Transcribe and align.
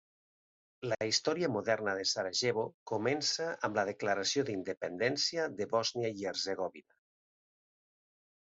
La 0.91 0.95
història 1.09 1.49
moderna 1.55 1.93
de 1.99 2.05
Sarajevo 2.11 2.63
comença 2.93 3.51
amb 3.69 3.79
la 3.81 3.85
declaració 3.91 4.47
d'independència 4.49 5.47
de 5.61 5.71
Bòsnia 5.77 6.13
i 6.23 6.29
Hercegovina. 6.33 7.01